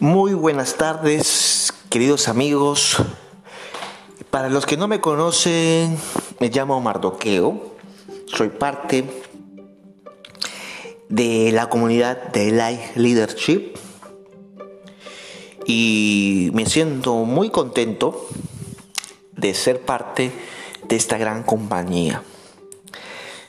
[0.00, 2.96] Muy buenas tardes, queridos amigos.
[4.30, 5.98] Para los que no me conocen,
[6.38, 7.74] me llamo Mardoqueo.
[8.24, 9.04] Soy parte
[11.10, 13.74] de la comunidad de Life Leadership
[15.66, 18.26] y me siento muy contento
[19.32, 20.32] de ser parte
[20.88, 22.22] de esta gran compañía.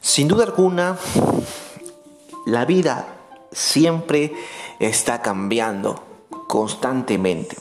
[0.00, 0.98] Sin duda alguna,
[2.44, 3.06] la vida
[3.52, 4.32] siempre
[4.80, 6.09] está cambiando
[6.50, 7.56] constantemente.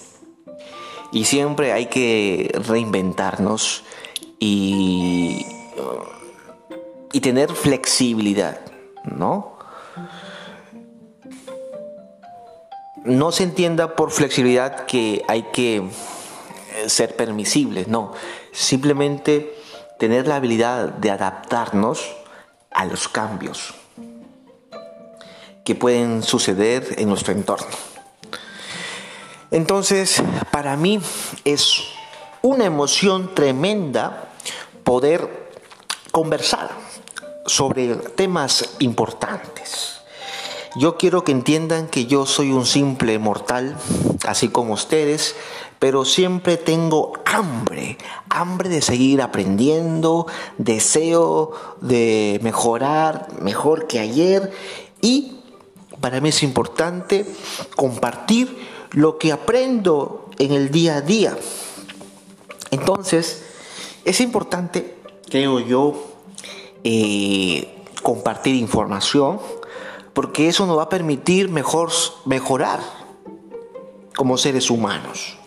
[1.11, 3.83] Y siempre hay que reinventarnos
[4.39, 5.45] y,
[7.13, 8.59] y tener flexibilidad,
[9.03, 9.59] ¿no?
[13.05, 15.87] No se entienda por flexibilidad que hay que
[16.87, 18.13] ser permisibles, no.
[18.51, 19.55] Simplemente
[19.99, 22.09] tener la habilidad de adaptarnos
[22.71, 23.75] a los cambios
[25.63, 27.88] que pueden suceder en nuestro entorno.
[29.51, 30.99] Entonces, para mí
[31.43, 31.83] es
[32.41, 34.29] una emoción tremenda
[34.83, 35.49] poder
[36.11, 36.69] conversar
[37.45, 40.01] sobre temas importantes.
[40.75, 43.75] Yo quiero que entiendan que yo soy un simple mortal,
[44.27, 45.35] así como ustedes,
[45.79, 47.97] pero siempre tengo hambre,
[48.29, 50.27] hambre de seguir aprendiendo,
[50.59, 54.51] deseo de mejorar mejor que ayer
[55.01, 55.39] y
[56.01, 57.25] para mí es importante
[57.75, 58.55] compartir
[58.91, 61.37] lo que aprendo en el día a día.
[62.71, 63.43] Entonces,
[64.05, 64.95] es importante,
[65.29, 66.13] creo yo,
[66.83, 69.39] eh, compartir información,
[70.13, 71.91] porque eso nos va a permitir mejor,
[72.25, 72.79] mejorar
[74.15, 75.37] como seres humanos.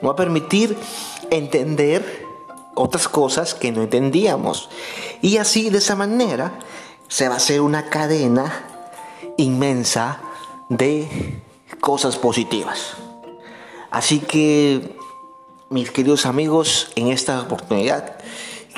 [0.00, 0.76] Nos va a permitir
[1.30, 2.24] entender
[2.74, 4.68] otras cosas que no entendíamos.
[5.22, 6.58] Y así, de esa manera,
[7.08, 8.64] se va a hacer una cadena
[9.36, 10.20] inmensa
[10.68, 11.42] de
[11.86, 12.94] cosas positivas.
[13.92, 14.98] Así que,
[15.70, 18.16] mis queridos amigos, en esta oportunidad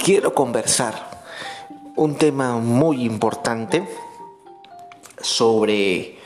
[0.05, 1.25] quiero conversar
[1.97, 3.89] un tema muy importante
[5.23, 6.19] sobre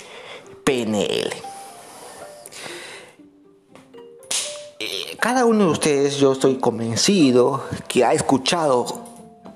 [0.65, 1.31] PNL.
[4.81, 9.05] Eh, cada uno de ustedes, yo estoy convencido que ha escuchado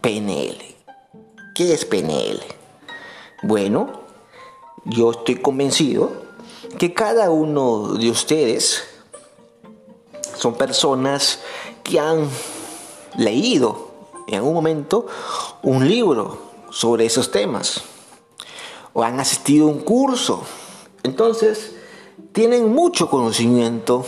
[0.01, 0.59] PNL.
[1.57, 2.41] ¿Qué es PNL?
[3.43, 4.03] Bueno,
[4.85, 6.26] yo estoy convencido
[6.79, 8.85] que cada uno de ustedes
[10.37, 11.41] son personas
[11.83, 12.29] que han
[13.17, 13.91] leído
[14.27, 15.07] en algún momento
[15.63, 16.39] un libro
[16.71, 17.83] sobre esos temas
[18.93, 20.43] o han asistido a un curso.
[21.03, 21.73] Entonces,
[22.33, 24.05] tienen mucho conocimiento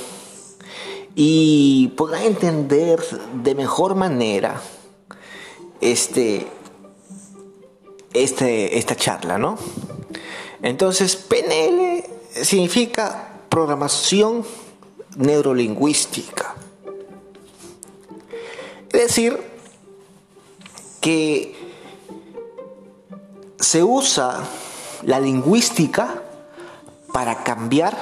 [1.15, 3.03] y podrán entender
[3.43, 4.61] de mejor manera
[5.81, 6.47] este,
[8.13, 9.59] este, esta charla, ¿no?
[10.63, 11.88] Entonces, PNL
[12.45, 14.45] significa programación
[15.17, 16.55] neurolingüística.
[18.93, 19.39] Es decir,
[21.01, 21.55] que
[23.59, 24.41] se usa
[25.03, 26.23] la lingüística
[27.13, 27.97] para cambiar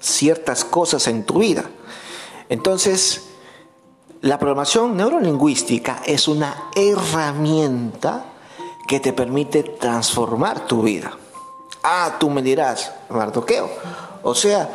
[0.00, 1.64] ciertas cosas en tu vida.
[2.48, 3.28] Entonces,
[4.20, 8.24] la programación neurolingüística es una herramienta
[8.86, 11.16] que te permite transformar tu vida.
[11.90, 13.66] Ah, tú me dirás, Mardoqueo.
[14.22, 14.68] O sea,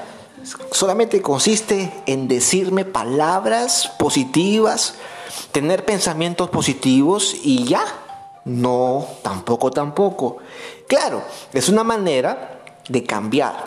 [0.72, 4.96] solamente consiste en decirme palabras positivas,
[5.52, 7.84] tener pensamientos positivos y ya.
[8.46, 10.38] No, tampoco, tampoco.
[10.88, 11.22] Claro,
[11.53, 13.63] es una manera de cambiar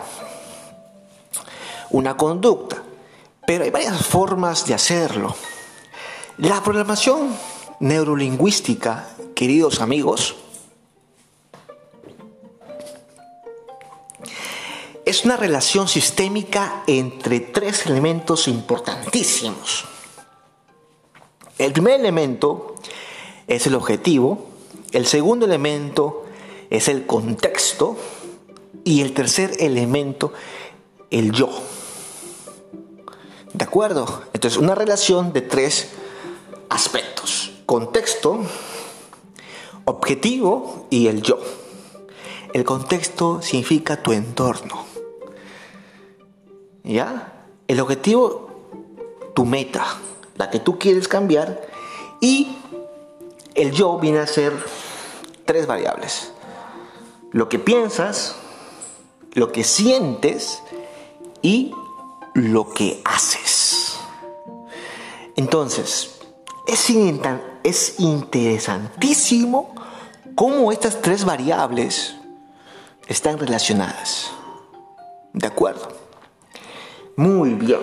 [1.91, 2.83] una conducta,
[3.45, 5.33] pero hay varias formas de hacerlo.
[6.37, 7.29] La programación
[7.79, 10.35] neurolingüística, queridos amigos,
[15.07, 19.85] es una relación sistémica entre tres elementos importantísimos.
[21.57, 22.75] El primer elemento
[23.47, 24.47] es el objetivo,
[24.91, 26.25] el segundo elemento
[26.69, 27.95] es el contexto
[28.83, 30.33] y el tercer elemento
[31.09, 31.51] el yo.
[33.53, 34.23] ¿De acuerdo?
[34.33, 35.87] Entonces, una relación de tres
[36.67, 37.53] aspectos.
[37.65, 38.41] Contexto,
[39.85, 41.39] objetivo y el yo.
[42.53, 44.96] El contexto significa tu entorno.
[46.87, 47.33] ¿Ya?
[47.67, 48.47] El objetivo,
[49.35, 49.85] tu meta,
[50.35, 51.61] la que tú quieres cambiar.
[52.21, 52.57] Y
[53.55, 54.53] el yo viene a ser
[55.45, 56.31] tres variables.
[57.31, 58.37] Lo que piensas,
[59.33, 60.63] lo que sientes
[61.41, 61.73] y
[62.33, 63.97] lo que haces.
[65.35, 66.21] Entonces,
[66.67, 66.89] es,
[67.63, 69.75] es interesantísimo
[70.35, 72.15] cómo estas tres variables
[73.07, 74.31] están relacionadas.
[75.33, 76.06] ¿De acuerdo?
[77.17, 77.79] Muy bien.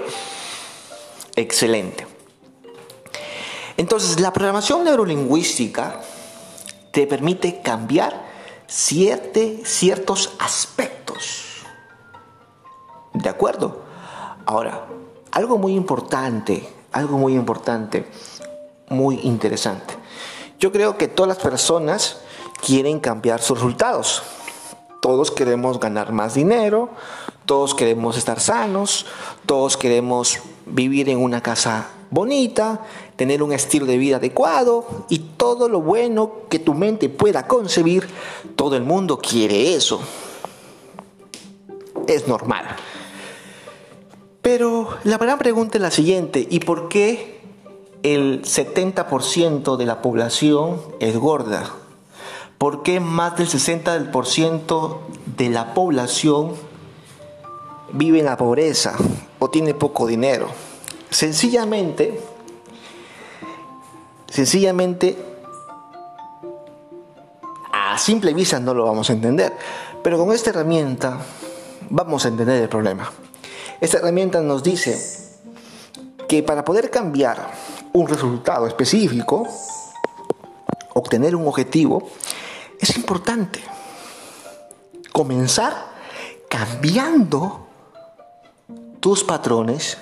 [1.35, 2.07] Excelente.
[3.77, 6.01] Entonces, la programación neurolingüística
[6.93, 8.25] te permite cambiar
[8.69, 11.65] ciertos aspectos.
[13.13, 13.83] ¿De acuerdo?
[14.47, 14.87] Ahora,
[15.33, 18.07] algo muy importante, algo muy importante,
[18.89, 19.95] muy interesante.
[20.61, 22.21] Yo creo que todas las personas
[22.65, 24.23] quieren cambiar sus resultados.
[25.05, 26.89] Todos queremos ganar más dinero,
[27.45, 29.05] todos queremos estar sanos,
[29.45, 32.81] todos queremos vivir en una casa bonita,
[33.15, 38.09] tener un estilo de vida adecuado y todo lo bueno que tu mente pueda concebir,
[38.57, 40.01] todo el mundo quiere eso.
[42.07, 42.65] Es normal.
[44.41, 47.43] Pero la gran pregunta es la siguiente, ¿y por qué
[48.03, 51.84] el 70% de la población es gorda?
[52.65, 54.99] ¿Por qué más del 60%
[55.37, 56.55] de la población
[57.93, 58.95] vive en la pobreza
[59.39, 60.49] o tiene poco dinero?
[61.11, 62.19] Sencillamente,
[64.31, 65.15] sencillamente,
[67.71, 69.53] a simple vista no lo vamos a entender,
[70.03, 71.19] pero con esta herramienta
[71.91, 73.13] vamos a entender el problema.
[73.79, 74.99] Esta herramienta nos dice
[76.27, 77.47] que para poder cambiar
[77.93, 79.47] un resultado específico,
[80.95, 82.09] obtener un objetivo,
[82.81, 83.63] es importante
[85.13, 85.93] comenzar
[86.49, 87.67] cambiando
[89.01, 89.99] tus patrones,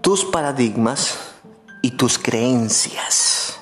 [0.00, 1.18] tus paradigmas
[1.82, 3.58] y tus creencias.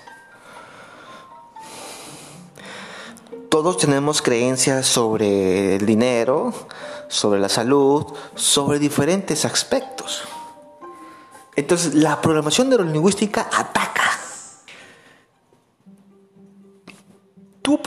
[3.48, 6.54] Todos tenemos creencias sobre el dinero,
[7.08, 10.22] sobre la salud, sobre diferentes aspectos.
[11.54, 13.81] Entonces, la programación neurolingüística ataca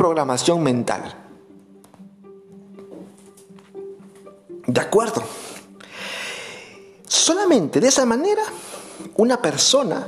[0.05, 1.15] programación mental.
[4.67, 5.23] ¿De acuerdo?
[7.07, 8.43] Solamente de esa manera
[9.15, 10.07] una persona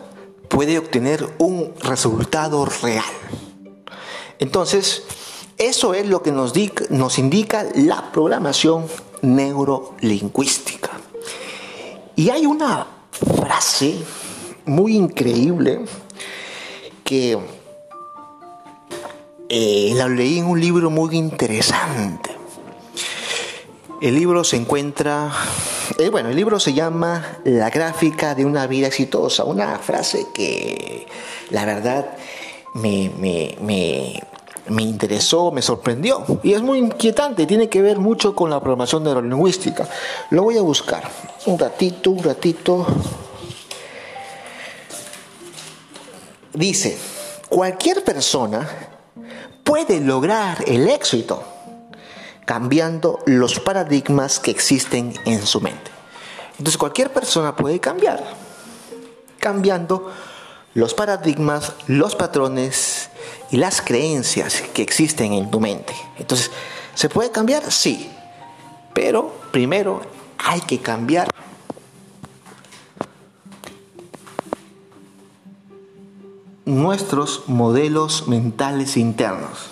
[0.50, 3.12] puede obtener un resultado real.
[4.38, 5.02] Entonces,
[5.58, 6.54] eso es lo que nos,
[6.92, 8.86] nos indica la programación
[9.24, 10.92] neurolingüística.
[12.16, 13.98] Y hay una frase
[14.64, 15.86] muy increíble
[17.04, 17.40] que
[19.50, 22.32] eh, la leí en un libro muy interesante.
[24.02, 25.32] El libro se encuentra,
[25.98, 31.08] eh, bueno, el libro se llama La gráfica de una vida exitosa, una frase que
[31.50, 32.16] la verdad
[32.76, 33.12] me,
[34.70, 39.04] me interesó, me sorprendió y es muy inquietante, tiene que ver mucho con la programación
[39.04, 39.88] neurolingüística.
[40.30, 41.10] Lo voy a buscar
[41.48, 42.86] un ratito, un ratito.
[46.54, 46.98] Dice,
[47.50, 48.97] cualquier persona
[49.68, 51.44] puede lograr el éxito
[52.46, 55.92] cambiando los paradigmas que existen en su mente.
[56.52, 58.24] Entonces cualquier persona puede cambiar,
[59.40, 60.10] cambiando
[60.74, 63.10] los paradigmas, los patrones
[63.52, 65.94] y las creencias que existen en tu mente.
[66.18, 66.50] Entonces,
[66.96, 67.70] ¿se puede cambiar?
[67.70, 68.10] Sí.
[68.94, 70.02] Pero primero
[70.38, 71.28] hay que cambiar
[76.68, 79.70] nuestros modelos mentales internos.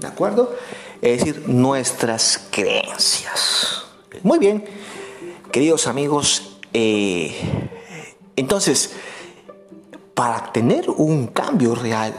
[0.00, 0.54] ¿De acuerdo?
[1.02, 3.84] Es decir, nuestras creencias.
[4.22, 4.64] Muy bien,
[5.50, 7.36] queridos amigos, eh,
[8.36, 8.92] entonces,
[10.14, 12.14] para tener un cambio real,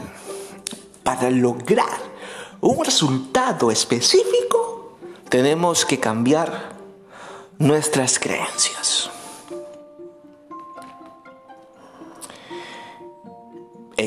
[1.03, 2.13] para lograr
[2.61, 4.97] un resultado específico,
[5.29, 6.73] tenemos que cambiar
[7.57, 9.09] nuestras creencias.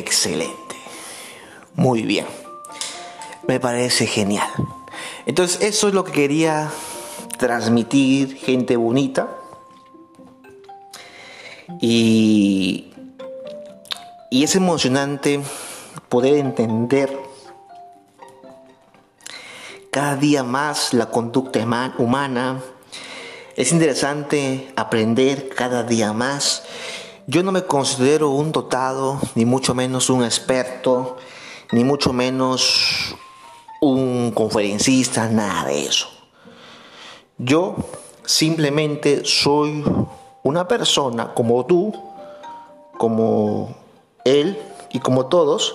[0.06, 0.76] Excelente.
[1.74, 2.26] Muy bien.
[3.46, 4.48] Me parece genial.
[5.26, 6.70] Entonces, eso es lo que quería
[7.38, 9.28] transmitir, gente bonita.
[11.80, 12.92] Y
[14.36, 15.40] y es emocionante
[16.10, 17.16] poder entender
[19.90, 21.58] cada día más la conducta
[21.96, 22.60] humana.
[23.56, 26.64] Es interesante aprender cada día más.
[27.28, 31.16] Yo no me considero un dotado, ni mucho menos un experto,
[31.72, 33.16] ni mucho menos
[33.80, 36.06] un conferencista, nada de eso.
[37.36, 37.74] Yo
[38.24, 39.82] simplemente soy
[40.44, 41.92] una persona como tú,
[42.96, 43.74] como
[44.24, 44.56] él
[44.92, 45.74] y como todos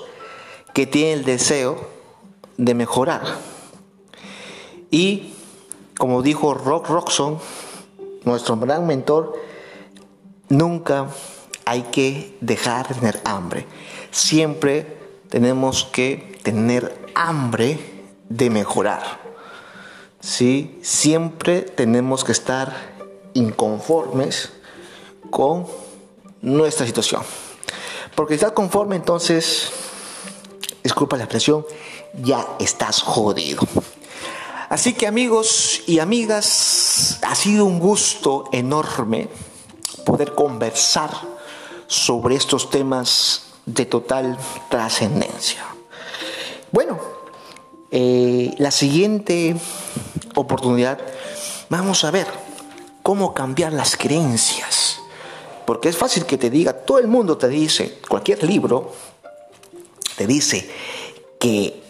[0.73, 1.75] que tiene el deseo
[2.55, 3.23] de mejorar.
[4.89, 5.33] Y
[5.97, 7.39] como dijo Rock Roxon,
[8.23, 9.33] nuestro gran mentor,
[10.47, 11.07] nunca
[11.65, 13.65] hay que dejar de tener hambre.
[14.11, 14.97] Siempre
[15.29, 17.79] tenemos que tener hambre
[18.29, 19.19] de mejorar.
[20.19, 20.79] ¿Sí?
[20.83, 22.73] Siempre tenemos que estar
[23.33, 24.51] inconformes
[25.29, 25.67] con
[26.41, 27.23] nuestra situación.
[28.15, 29.71] Porque si estás conforme, entonces,
[30.83, 31.65] disculpa la expresión,
[32.21, 33.61] ya estás jodido.
[34.69, 39.29] Así que amigos y amigas, ha sido un gusto enorme
[40.05, 41.11] poder conversar
[41.91, 44.37] sobre estos temas de total
[44.69, 45.65] trascendencia.
[46.71, 46.97] Bueno,
[47.91, 49.57] eh, la siguiente
[50.35, 50.99] oportunidad
[51.67, 52.27] vamos a ver
[53.03, 54.99] cómo cambiar las creencias.
[55.65, 58.93] Porque es fácil que te diga, todo el mundo te dice, cualquier libro
[60.15, 60.71] te dice
[61.41, 61.83] que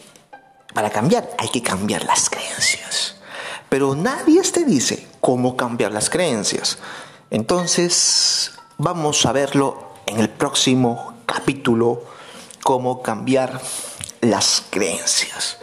[0.73, 3.17] para cambiar hay que cambiar las creencias.
[3.69, 6.79] Pero nadie te dice cómo cambiar las creencias.
[7.29, 12.03] Entonces, vamos a verlo en el próximo capítulo,
[12.63, 13.61] cómo cambiar
[14.19, 15.57] las creencias.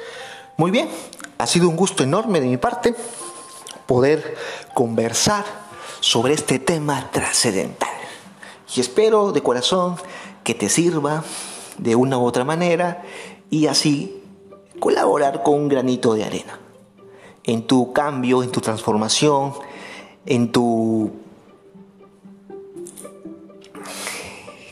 [0.57, 0.88] Muy bien,
[1.37, 2.95] ha sido un gusto enorme de mi parte
[3.85, 4.37] poder
[4.73, 5.45] conversar
[6.00, 7.90] sobre este tema trascendental.
[8.75, 9.97] Y espero de corazón
[10.45, 11.25] que te sirva
[11.76, 13.02] de una u otra manera
[13.50, 14.23] y así
[14.81, 16.59] colaborar con un granito de arena
[17.45, 19.52] en tu cambio, en tu transformación,
[20.25, 21.12] en tu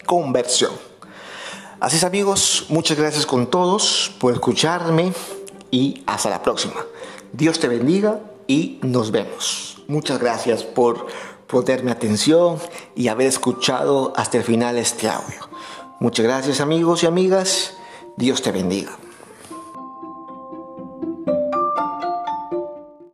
[0.06, 0.72] conversión.
[1.80, 5.12] Así es amigos, muchas gracias con todos por escucharme
[5.70, 6.86] y hasta la próxima.
[7.32, 9.82] Dios te bendiga y nos vemos.
[9.88, 11.06] Muchas gracias por
[11.46, 12.58] ponerme atención
[12.94, 15.48] y haber escuchado hasta el final este audio.
[16.00, 17.74] Muchas gracias amigos y amigas.
[18.16, 18.96] Dios te bendiga.